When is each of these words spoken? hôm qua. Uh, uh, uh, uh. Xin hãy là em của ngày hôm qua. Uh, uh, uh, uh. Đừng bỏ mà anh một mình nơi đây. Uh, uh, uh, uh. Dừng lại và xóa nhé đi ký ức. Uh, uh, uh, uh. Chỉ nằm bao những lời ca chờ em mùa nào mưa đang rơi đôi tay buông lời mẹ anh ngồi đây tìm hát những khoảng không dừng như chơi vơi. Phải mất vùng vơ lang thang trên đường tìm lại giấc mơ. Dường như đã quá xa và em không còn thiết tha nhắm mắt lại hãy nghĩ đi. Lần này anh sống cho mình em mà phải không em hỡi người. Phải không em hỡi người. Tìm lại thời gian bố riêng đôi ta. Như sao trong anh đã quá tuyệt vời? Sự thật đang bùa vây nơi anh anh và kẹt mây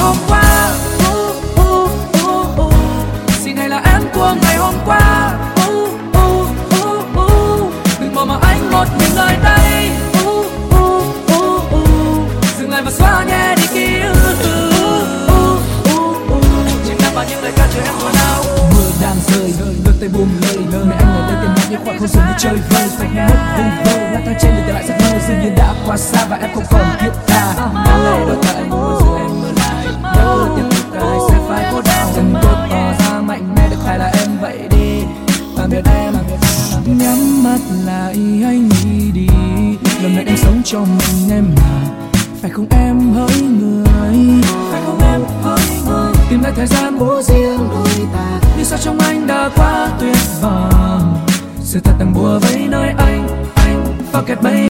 hôm 0.00 0.16
qua. 0.28 0.72
Uh, 1.10 1.36
uh, 1.60 1.90
uh, 2.26 2.58
uh. 2.60 2.74
Xin 3.44 3.56
hãy 3.56 3.68
là 3.68 3.82
em 3.92 4.02
của 4.14 4.34
ngày 4.42 4.56
hôm 4.56 4.74
qua. 4.86 5.32
Uh, 5.68 5.90
uh, 6.16 6.48
uh, 6.82 7.04
uh. 7.16 7.72
Đừng 8.00 8.14
bỏ 8.14 8.24
mà 8.24 8.38
anh 8.42 8.70
một 8.70 8.84
mình 8.98 9.10
nơi 9.16 9.36
đây. 9.44 9.90
Uh, 10.26 10.46
uh, 10.74 11.04
uh, 11.36 11.74
uh. 11.74 12.28
Dừng 12.58 12.70
lại 12.70 12.82
và 12.82 12.90
xóa 12.90 13.24
nhé 13.24 13.54
đi 13.56 13.66
ký 13.74 14.00
ức. 14.00 14.36
Uh, 14.42 15.30
uh, 15.32 15.60
uh, 15.96 16.32
uh. 16.32 16.44
Chỉ 16.86 16.92
nằm 17.02 17.14
bao 17.14 17.24
những 17.30 17.42
lời 17.42 17.52
ca 17.56 17.66
chờ 17.74 17.80
em 17.84 17.94
mùa 18.00 18.10
nào 18.14 18.42
mưa 18.72 18.90
đang 19.02 19.16
rơi 19.28 19.54
đôi 19.84 19.94
tay 20.00 20.08
buông 20.08 20.28
lời 20.42 20.56
mẹ 20.84 20.96
anh 20.98 21.14
ngồi 21.14 21.22
đây 21.32 21.36
tìm 21.42 21.50
hát 21.56 21.66
những 21.70 21.80
khoảng 21.84 21.98
không 21.98 22.08
dừng 22.08 22.22
như 22.26 22.34
chơi 22.38 22.56
vơi. 22.70 22.88
Phải 22.98 23.08
mất 23.08 23.36
vùng 23.56 23.70
vơ 23.84 24.10
lang 24.12 24.22
thang 24.26 24.34
trên 24.40 24.54
đường 24.56 24.64
tìm 24.66 24.74
lại 24.74 24.84
giấc 24.88 24.94
mơ. 25.00 25.18
Dường 25.28 25.40
như 25.42 25.50
đã 25.56 25.74
quá 25.86 25.96
xa 25.96 26.24
và 26.30 26.36
em 26.36 26.50
không 26.54 26.64
còn 26.70 26.96
thiết 27.00 27.10
tha 27.26 27.59
nhắm 36.86 37.42
mắt 37.42 37.60
lại 37.84 38.14
hãy 38.44 38.58
nghĩ 38.58 39.10
đi. 39.14 39.26
Lần 40.02 40.14
này 40.14 40.24
anh 40.26 40.36
sống 40.36 40.62
cho 40.64 40.80
mình 40.80 41.30
em 41.30 41.44
mà 41.56 41.82
phải 42.42 42.50
không 42.50 42.66
em 42.70 43.12
hỡi 43.12 43.40
người. 43.42 43.84
Phải 44.72 44.82
không 44.86 45.00
em 45.12 45.20
hỡi 45.42 45.60
người. 45.86 46.12
Tìm 46.30 46.42
lại 46.42 46.52
thời 46.56 46.66
gian 46.66 46.98
bố 46.98 47.22
riêng 47.22 47.68
đôi 47.70 48.06
ta. 48.12 48.40
Như 48.58 48.64
sao 48.64 48.78
trong 48.78 48.98
anh 48.98 49.26
đã 49.26 49.50
quá 49.56 49.88
tuyệt 50.00 50.16
vời? 50.40 51.00
Sự 51.62 51.80
thật 51.80 51.92
đang 51.98 52.14
bùa 52.14 52.38
vây 52.38 52.66
nơi 52.68 52.88
anh 52.98 53.28
anh 53.54 53.98
và 54.12 54.22
kẹt 54.22 54.42
mây 54.42 54.68